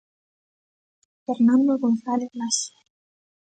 [1.25, 2.73] Fernando González Laxe.